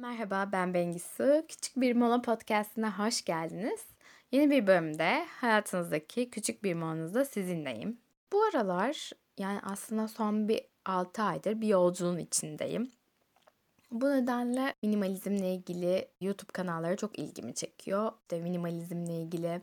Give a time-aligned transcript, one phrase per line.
[0.00, 1.44] Merhaba ben Bengisu.
[1.48, 3.80] Küçük Bir Mola Podcast'ına hoş geldiniz.
[4.32, 7.98] Yeni bir bölümde hayatınızdaki küçük bir molanızda sizinleyim.
[8.32, 12.92] Bu aralar yani aslında son bir 6 aydır bir yolculuğun içindeyim.
[13.90, 18.12] Bu nedenle minimalizmle ilgili YouTube kanalları çok ilgimi çekiyor.
[18.20, 19.62] İşte minimalizmle ilgili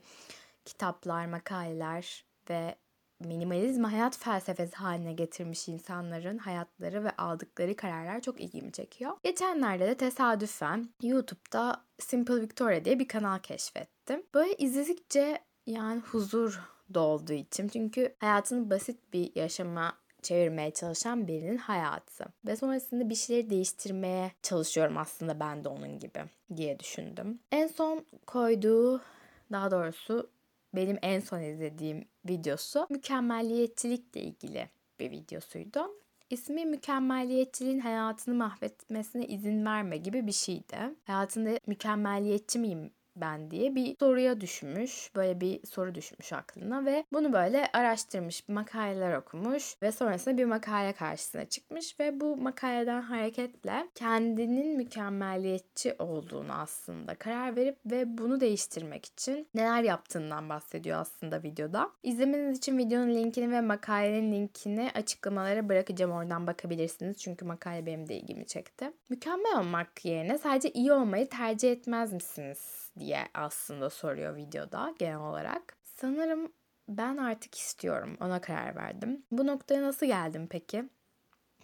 [0.65, 2.75] kitaplar, makaleler ve
[3.19, 9.11] minimalizm hayat felsefesi haline getirmiş insanların hayatları ve aldıkları kararlar çok ilgimi çekiyor.
[9.23, 14.23] Geçenlerde de tesadüfen YouTube'da Simple Victoria diye bir kanal keşfettim.
[14.33, 16.59] Böyle izledikçe yani huzur
[16.93, 17.67] dolduğu için.
[17.67, 22.25] Çünkü hayatını basit bir yaşama çevirmeye çalışan birinin hayatı.
[22.47, 26.19] Ve sonrasında bir şeyleri değiştirmeye çalışıyorum aslında ben de onun gibi
[26.55, 27.39] diye düşündüm.
[27.51, 29.01] En son koyduğu
[29.51, 30.29] daha doğrusu
[30.75, 35.79] benim en son izlediğim videosu mükemmelliyetçilikle ilgili bir videosuydu.
[36.29, 40.77] İsmi mükemmelliyetçiliğin hayatını mahvetmesine izin verme gibi bir şeydi.
[41.03, 45.11] Hayatında mükemmelliyetçi miyim ben diye bir soruya düşmüş.
[45.15, 50.93] Böyle bir soru düşmüş aklına ve bunu böyle araştırmış, makaleler okumuş ve sonrasında bir makale
[50.93, 59.05] karşısına çıkmış ve bu makaleden hareketle kendinin mükemmeliyetçi olduğunu aslında karar verip ve bunu değiştirmek
[59.05, 61.91] için neler yaptığından bahsediyor aslında videoda.
[62.03, 66.11] İzlemeniz için videonun linkini ve makalenin linkini açıklamalara bırakacağım.
[66.11, 67.17] Oradan bakabilirsiniz.
[67.17, 68.91] Çünkü makale benim de ilgimi çekti.
[69.09, 72.84] Mükemmel olmak yerine sadece iyi olmayı tercih etmez misiniz?
[72.99, 75.77] Diye aslında soruyor videoda genel olarak.
[75.83, 76.51] Sanırım
[76.89, 78.17] ben artık istiyorum.
[78.21, 79.23] Ona karar verdim.
[79.31, 80.89] Bu noktaya nasıl geldim peki?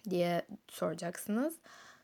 [0.10, 1.60] diye soracaksınız.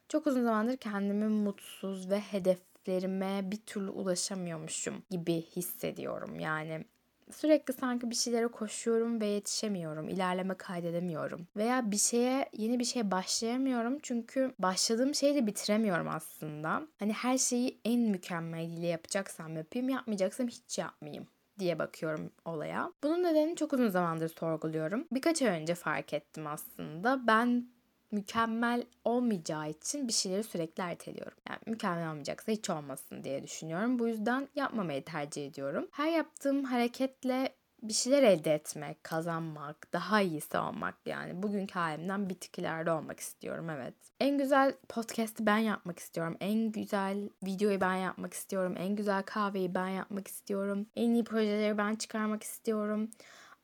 [0.09, 6.39] Çok uzun zamandır kendimi mutsuz ve hedeflerime bir türlü ulaşamıyormuşum gibi hissediyorum.
[6.39, 6.85] Yani
[7.31, 10.09] Sürekli sanki bir şeylere koşuyorum ve yetişemiyorum.
[10.09, 11.47] ilerleme kaydedemiyorum.
[11.55, 13.99] Veya bir şeye, yeni bir şeye başlayamıyorum.
[14.01, 16.81] Çünkü başladığım şeyi de bitiremiyorum aslında.
[16.99, 21.27] Hani her şeyi en mükemmeliyle yapacaksam yapayım, yapmayacaksam hiç yapmayayım
[21.59, 22.91] diye bakıyorum olaya.
[23.03, 25.07] Bunun nedenini çok uzun zamandır sorguluyorum.
[25.11, 27.27] Birkaç ay önce fark ettim aslında.
[27.27, 27.67] Ben
[28.11, 31.37] mükemmel olmayacağı için bir şeyleri sürekli erteliyorum.
[31.49, 33.99] Yani mükemmel olmayacaksa hiç olmasın diye düşünüyorum.
[33.99, 35.87] Bu yüzden yapmamayı tercih ediyorum.
[35.91, 41.43] Her yaptığım hareketle bir şeyler elde etmek, kazanmak, daha iyisi olmak yani.
[41.43, 43.93] Bugünkü halimden bir tık ileride olmak istiyorum evet.
[44.19, 46.37] En güzel podcast'i ben yapmak istiyorum.
[46.39, 48.75] En güzel videoyu ben yapmak istiyorum.
[48.77, 50.87] En güzel kahveyi ben yapmak istiyorum.
[50.95, 53.09] En iyi projeleri ben çıkarmak istiyorum.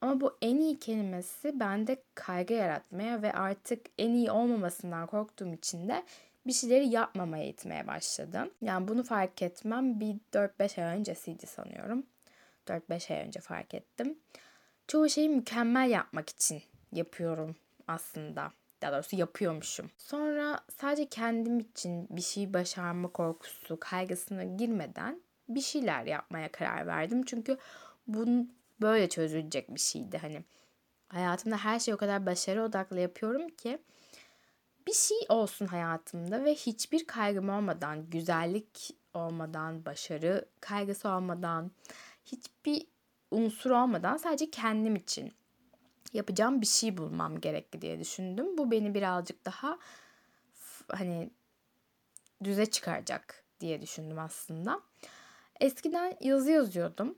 [0.04, 5.88] Ama bu en iyi kelimesi bende kaygı yaratmaya ve artık en iyi olmamasından korktuğum için
[5.88, 6.04] de
[6.48, 8.52] bir şeyleri yapmamaya itmeye başladım.
[8.62, 12.06] Yani bunu fark etmem bir 4-5 ay öncesiydi sanıyorum.
[12.68, 14.20] 4-5 ay önce fark ettim.
[14.88, 16.62] Çoğu şeyi mükemmel yapmak için
[16.92, 17.56] yapıyorum
[17.88, 18.52] aslında.
[18.82, 19.92] Daha doğrusu yapıyormuşum.
[19.98, 27.24] Sonra sadece kendim için bir şey başarma korkusu, kaygısına girmeden bir şeyler yapmaya karar verdim.
[27.26, 27.58] Çünkü
[28.08, 30.18] bunun böyle çözülecek bir şeydi.
[30.18, 30.44] Hani
[31.08, 33.80] hayatımda her şey o kadar başarı odaklı yapıyorum ki
[34.88, 41.72] bir şey olsun hayatımda ve hiçbir kaygım olmadan, güzellik olmadan, başarı kaygısı olmadan,
[42.26, 42.88] hiçbir
[43.32, 45.34] unsur olmadan sadece kendim için
[46.14, 48.58] yapacağım bir şey bulmam gerekli diye düşündüm.
[48.58, 49.80] Bu beni birazcık daha
[50.88, 51.30] hani
[52.44, 54.82] düze çıkaracak diye düşündüm aslında.
[55.60, 57.16] Eskiden yazı yazıyordum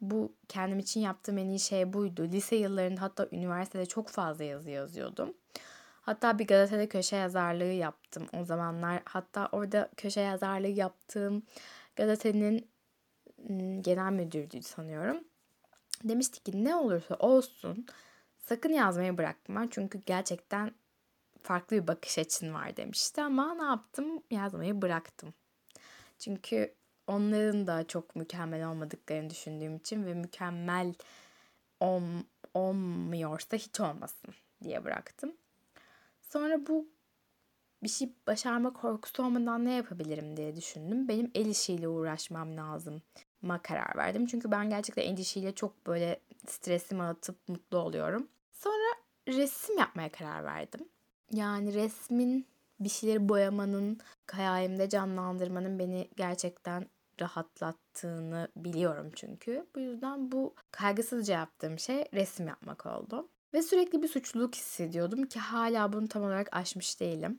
[0.00, 2.24] bu kendim için yaptığım en iyi şey buydu.
[2.24, 5.34] Lise yıllarında hatta üniversitede çok fazla yazı yazıyordum.
[6.00, 9.02] Hatta bir gazetede köşe yazarlığı yaptım o zamanlar.
[9.04, 11.42] Hatta orada köşe yazarlığı yaptığım
[11.96, 12.70] gazetenin
[13.80, 15.24] genel müdürüydü sanıyorum.
[16.04, 17.86] Demişti ki ne olursa olsun
[18.38, 19.66] sakın yazmayı bırakma.
[19.70, 20.74] Çünkü gerçekten
[21.42, 23.22] farklı bir bakış açın var demişti.
[23.22, 24.22] Ama ne yaptım?
[24.30, 25.34] Yazmayı bıraktım.
[26.18, 26.74] Çünkü
[27.06, 30.94] onların da çok mükemmel olmadıklarını düşündüğüm için ve mükemmel
[31.80, 32.02] ol,
[32.54, 35.32] olmuyorsa hiç olmasın diye bıraktım.
[36.20, 36.88] Sonra bu
[37.82, 41.08] bir şey başarma korkusu olmadan ne yapabilirim diye düşündüm.
[41.08, 43.02] Benim el işiyle uğraşmam lazım
[43.42, 44.26] ma karar verdim.
[44.26, 48.28] Çünkü ben gerçekten el işiyle çok böyle stresimi atıp mutlu oluyorum.
[48.52, 48.94] Sonra
[49.28, 50.88] resim yapmaya karar verdim.
[51.32, 52.46] Yani resmin
[52.80, 54.00] bir şeyleri boyamanın,
[54.32, 56.86] hayalimde canlandırmanın beni gerçekten
[57.20, 59.66] rahatlattığını biliyorum çünkü.
[59.74, 63.28] Bu yüzden bu kaygısızca yaptığım şey resim yapmak oldu.
[63.54, 67.38] Ve sürekli bir suçluluk hissediyordum ki hala bunu tam olarak aşmış değilim.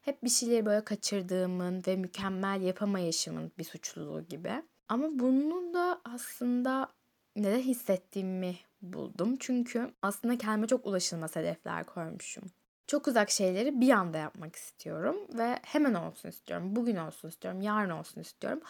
[0.00, 4.62] Hep bir şeyleri böyle kaçırdığımın ve mükemmel yapamayışımın bir suçluluğu gibi.
[4.88, 6.88] Ama bunu da aslında
[7.36, 9.36] neden hissettiğimi buldum.
[9.40, 12.44] Çünkü aslında kendime çok ulaşılmaz hedefler koymuşum.
[12.86, 16.76] Çok uzak şeyleri bir anda yapmak istiyorum ve hemen olsun istiyorum.
[16.76, 18.60] Bugün olsun istiyorum, yarın olsun istiyorum.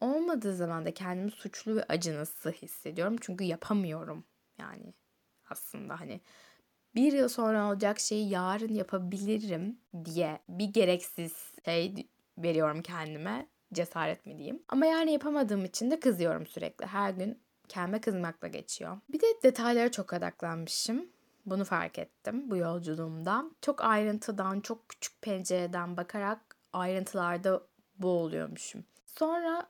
[0.00, 3.16] Olmadığı zaman da kendimi suçlu ve acınası hissediyorum.
[3.20, 4.24] Çünkü yapamıyorum
[4.58, 4.94] yani
[5.50, 6.20] aslında hani
[6.94, 11.32] bir yıl sonra olacak şeyi yarın yapabilirim diye bir gereksiz
[11.64, 12.08] şey
[12.38, 13.48] veriyorum kendime.
[13.72, 14.62] Cesaret mi diyeyim.
[14.68, 16.86] Ama yani yapamadığım için de kızıyorum sürekli.
[16.86, 18.98] Her gün kendime kızmakla geçiyor.
[19.08, 21.08] Bir de detaylara çok odaklanmışım.
[21.46, 23.44] Bunu fark ettim bu yolculuğumda.
[23.62, 27.62] Çok ayrıntıdan, çok küçük pencereden bakarak ayrıntılarda
[27.98, 28.84] boğuluyormuşum.
[29.06, 29.66] Sonra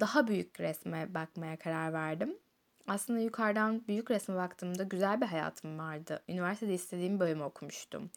[0.00, 2.38] daha büyük resme bakmaya karar verdim.
[2.86, 6.22] Aslında yukarıdan büyük resme baktığımda güzel bir hayatım vardı.
[6.28, 8.10] Üniversitede istediğim bölümü okumuştum.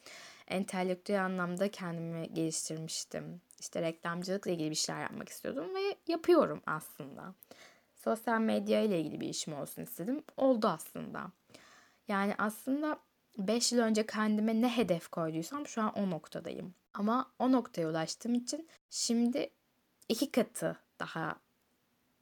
[0.47, 3.41] Entelektüel anlamda kendimi geliştirmiştim.
[3.59, 7.33] İşte reklamcılıkla ilgili bir şeyler yapmak istiyordum ve yapıyorum aslında.
[7.95, 10.23] Sosyal medya ile ilgili bir işim olsun istedim.
[10.37, 11.31] Oldu aslında.
[12.07, 12.99] Yani aslında
[13.37, 16.73] 5 yıl önce kendime ne hedef koyduysam şu an o noktadayım.
[16.93, 19.49] Ama o noktaya ulaştığım için şimdi
[20.09, 21.35] iki katı daha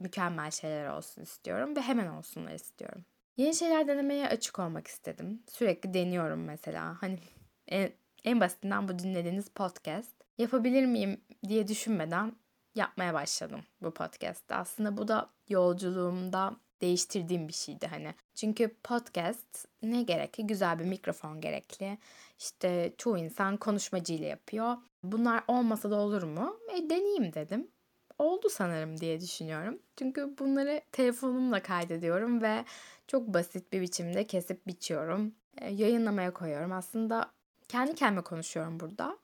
[0.04, 3.06] mükemmel şeyler olsun istiyorum ve hemen olsunlar istiyorum.
[3.38, 5.44] Yeni şeyler denemeye açık olmak istedim.
[5.50, 6.98] Sürekli deniyorum mesela.
[7.02, 7.20] Hani
[7.68, 7.92] en,
[8.24, 10.16] en basitinden bu dinlediğiniz podcast.
[10.38, 12.36] Yapabilir miyim diye düşünmeden
[12.76, 14.56] yapmaya başladım bu podcast'te.
[14.56, 18.14] Aslında bu da yolculuğumda değiştirdiğim bir şeydi hani.
[18.36, 20.48] Çünkü podcast ne gerekli?
[20.48, 21.98] Güzel bir mikrofon gerekli.
[22.40, 24.78] İşte çoğu insan konuşmacıyla yapıyor.
[25.04, 26.60] Bunlar olmasa da olur mu?
[26.74, 27.68] E deneyeyim dedim
[28.24, 29.80] oldu sanırım diye düşünüyorum.
[29.98, 32.66] Çünkü bunları telefonumla kaydediyorum ve
[33.08, 35.36] çok basit bir biçimde kesip biçiyorum.
[35.58, 36.72] E, yayınlamaya koyuyorum.
[36.72, 37.32] Aslında
[37.68, 39.18] kendi kendime konuşuyorum burada.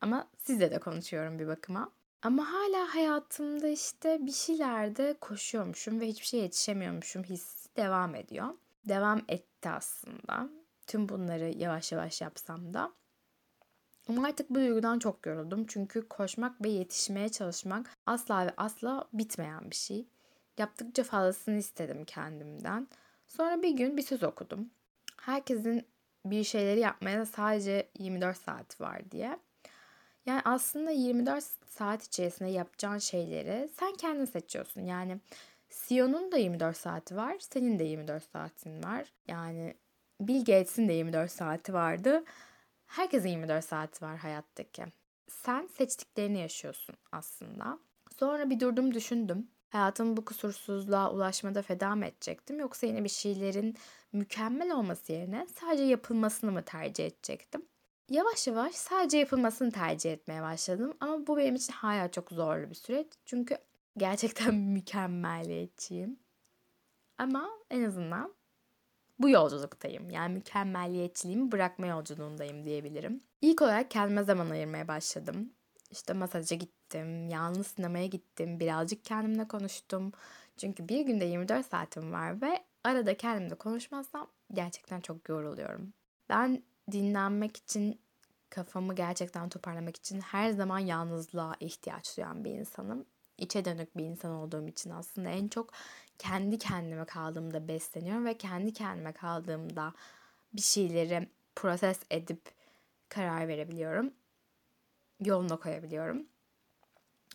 [0.00, 1.92] Ama sizle de konuşuyorum bir bakıma.
[2.22, 8.48] Ama hala hayatımda işte bir şeylerde koşuyormuşum ve hiçbir şey yetişemiyormuşum hissi devam ediyor.
[8.88, 10.48] Devam etti aslında.
[10.86, 12.92] Tüm bunları yavaş yavaş yapsam da.
[14.08, 15.66] Ama artık bu duygudan çok yoruldum.
[15.66, 20.06] Çünkü koşmak ve yetişmeye çalışmak asla ve asla bitmeyen bir şey.
[20.58, 22.88] Yaptıkça fazlasını istedim kendimden.
[23.26, 24.70] Sonra bir gün bir söz okudum.
[25.20, 25.86] Herkesin
[26.24, 29.38] bir şeyleri yapmaya sadece 24 saat var diye.
[30.26, 34.80] Yani aslında 24 saat içerisinde yapacağın şeyleri sen kendin seçiyorsun.
[34.80, 35.20] Yani
[35.70, 39.12] Sion'un da 24 saati var, senin de 24 saatin var.
[39.28, 39.74] Yani
[40.20, 42.24] Bill Gates'in de 24 saati vardı.
[42.86, 44.84] Herkesin 24 saati var hayattaki.
[45.28, 47.78] Sen seçtiklerini yaşıyorsun aslında.
[48.18, 49.50] Sonra bir durdum düşündüm.
[49.70, 53.76] Hayatımı bu kusursuzluğa ulaşmada feda mı edecektim yoksa yine bir şeylerin
[54.12, 57.66] mükemmel olması yerine sadece yapılmasını mı tercih edecektim?
[58.10, 62.74] Yavaş yavaş sadece yapılmasını tercih etmeye başladım ama bu benim için hala çok zorlu bir
[62.74, 63.06] süreç.
[63.24, 63.58] Çünkü
[63.96, 66.18] gerçekten mükemmeliyetçiyim.
[67.18, 68.34] Ama en azından
[69.18, 70.10] bu yolculuktayım.
[70.10, 73.20] Yani mükemmeliyetçiliğimi bırakma yolculuğundayım diyebilirim.
[73.42, 75.50] İlk olarak kendime zaman ayırmaya başladım.
[75.90, 80.12] İşte masaja gittim, yalnız sinemaya gittim, birazcık kendimle konuştum.
[80.56, 85.92] Çünkü bir günde 24 saatim var ve arada kendimle konuşmazsam gerçekten çok yoruluyorum.
[86.28, 88.00] Ben dinlenmek için,
[88.50, 93.06] kafamı gerçekten toparlamak için her zaman yalnızlığa ihtiyaç duyan bir insanım.
[93.38, 95.72] İçe dönük bir insan olduğum için aslında en çok
[96.18, 99.94] kendi kendime kaldığımda besleniyorum ve kendi kendime kaldığımda
[100.52, 102.42] bir şeyleri proses edip
[103.08, 104.14] karar verebiliyorum.
[105.24, 106.26] Yoluna koyabiliyorum.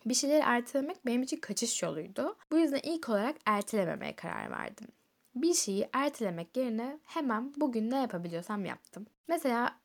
[0.06, 2.38] Bir şeyleri ertelemek benim için kaçış yoluydu.
[2.52, 4.88] Bu yüzden ilk olarak ertelememeye karar verdim.
[5.36, 9.06] Bir şeyi ertelemek yerine hemen bugün ne yapabiliyorsam yaptım.
[9.28, 9.80] Mesela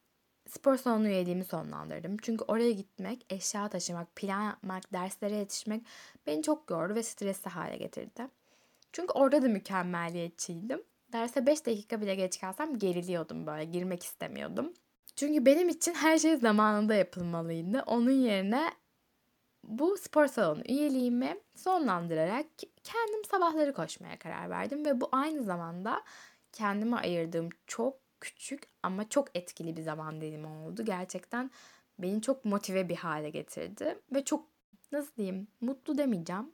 [0.49, 2.17] spor salonu üyeliğimi sonlandırdım.
[2.23, 5.87] Çünkü oraya gitmek, eşya taşımak, plan yapmak, derslere yetişmek
[6.27, 8.29] beni çok yordu ve stresli hale getirdi.
[8.97, 10.83] Çünkü orada da mükemmeliyetçiydim.
[11.13, 14.73] Derse 5 dakika bile geç kalsam geriliyordum böyle, girmek istemiyordum.
[15.17, 17.83] Çünkü benim için her şey zamanında yapılmalıydı.
[17.87, 18.73] Onun yerine
[19.65, 22.47] bu spor salonu üyeliğimi sonlandırarak
[22.85, 26.03] kendim sabahları koşmaya karar verdim ve bu aynı zamanda
[26.53, 30.85] kendime ayırdığım çok küçük ama çok etkili bir zaman dilimi oldu.
[30.85, 31.51] Gerçekten
[31.99, 34.47] beni çok motive bir hale getirdi ve çok
[34.93, 36.53] nasıl diyeyim mutlu demeyeceğim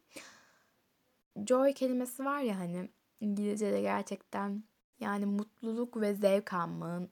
[1.46, 2.88] joy kelimesi var ya hani
[3.20, 4.64] İngilizce'de gerçekten
[5.00, 7.10] yani mutluluk ve zevk almanın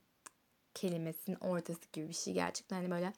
[0.73, 2.33] kelimesinin ortası gibi bir şey.
[2.33, 3.13] Gerçekten hani böyle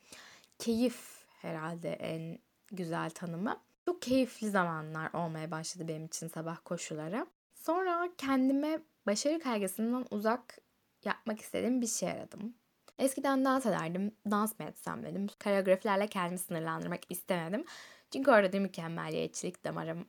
[0.60, 2.40] keyif herhalde en
[2.72, 3.60] güzel tanımı.
[3.86, 7.28] Çok keyifli zamanlar olmaya başladı benim için sabah koşuları.
[7.56, 10.58] Sonra kendime başarı kaygısından uzak
[11.06, 12.54] yapmak istediğim bir şey aradım.
[13.00, 15.28] Eskiden dans ederdim, dans mı etsem dedim.
[15.44, 17.66] Koreografilerle kendimi sınırlandırmak istemedim.
[18.14, 20.06] Çünkü orada mükemmeliyetçilik damarım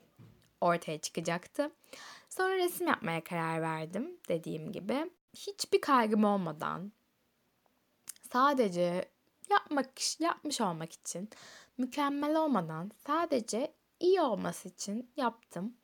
[0.65, 1.71] ortaya çıkacaktı.
[2.29, 5.11] Sonra resim yapmaya karar verdim dediğim gibi.
[5.35, 6.93] Hiçbir kaygım olmadan
[8.33, 9.09] sadece
[9.51, 11.29] yapmak yapmış olmak için
[11.79, 15.77] mükemmel olmadan sadece iyi olması için yaptım.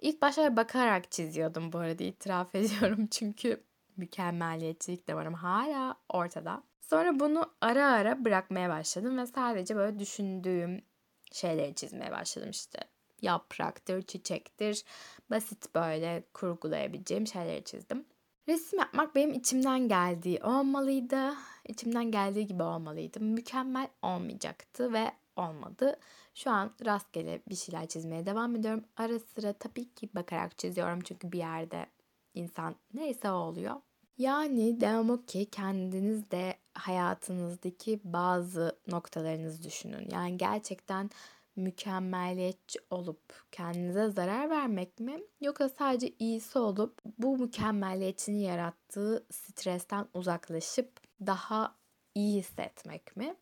[0.00, 3.64] İlk başta bakarak çiziyordum bu arada itiraf ediyorum çünkü
[3.96, 6.62] mükemmeliyetçilik de var ama hala ortada.
[6.80, 10.84] Sonra bunu ara ara bırakmaya başladım ve sadece böyle düşündüğüm
[11.32, 12.95] şeyleri çizmeye başladım işte.
[13.26, 14.84] Yapraktır, çiçektir,
[15.30, 18.04] basit böyle kurgulayabileceğim şeyleri çizdim.
[18.48, 21.34] Resim yapmak benim içimden geldiği olmalıydı.
[21.68, 23.20] İçimden geldiği gibi olmalıydı.
[23.20, 25.96] Mükemmel olmayacaktı ve olmadı.
[26.34, 28.84] Şu an rastgele bir şeyler çizmeye devam ediyorum.
[28.96, 31.86] Ara sıra tabii ki bakarak çiziyorum çünkü bir yerde
[32.34, 33.74] insan neyse oluyor.
[34.18, 40.08] Yani devam o ki kendiniz de hayatınızdaki bazı noktalarınızı düşünün.
[40.12, 41.10] Yani gerçekten
[41.56, 45.20] mükemmeliyetçi olup kendinize zarar vermek mi?
[45.40, 51.76] Yoksa sadece iyisi olup bu mükemmeliyetçinin yarattığı stresten uzaklaşıp daha
[52.14, 53.36] iyi hissetmek mi?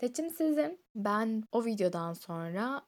[0.00, 0.80] Seçim sizin.
[0.94, 2.82] Ben o videodan sonra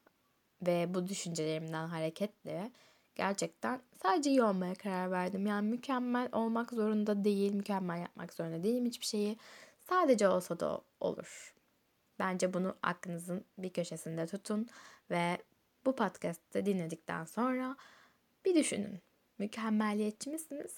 [0.67, 2.73] ve bu düşüncelerimden hareketle
[3.15, 5.47] gerçekten sadece iyi olmaya karar verdim.
[5.47, 9.39] Yani mükemmel olmak zorunda değil, mükemmel yapmak zorunda değilim hiçbir şeyi.
[9.89, 11.58] Sadece olsa da olur.
[12.19, 14.69] Bence bunu aklınızın bir köşesinde tutun
[15.11, 15.39] ve
[15.87, 17.77] bu podcast'ı dinledikten sonra
[18.45, 19.01] bir düşünün.
[19.39, 20.75] Mükemmeliyetçi misiniz?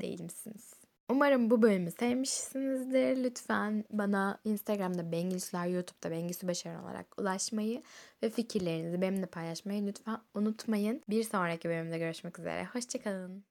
[0.00, 0.74] Değil misiniz?
[1.08, 3.24] Umarım bu bölümü sevmişsinizdir.
[3.24, 7.82] Lütfen bana Instagram'da Bengüsler, YouTube'da Bengüsü Başaran olarak ulaşmayı
[8.22, 11.02] ve fikirlerinizi benimle paylaşmayı lütfen unutmayın.
[11.08, 12.64] Bir sonraki bölümde görüşmek üzere.
[12.64, 13.46] Hoşçakalın.